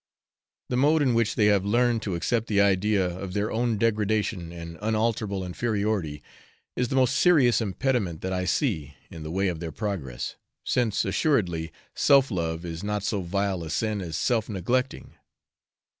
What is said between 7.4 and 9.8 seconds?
impediment that I see in the way of their